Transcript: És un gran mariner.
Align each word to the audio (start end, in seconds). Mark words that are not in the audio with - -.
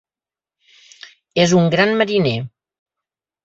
És 1.45 1.55
un 1.59 1.71
gran 1.77 1.95
mariner. 2.03 2.35